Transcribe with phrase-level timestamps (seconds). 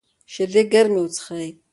[0.31, 1.47] شیدې ګرمې وڅښئ.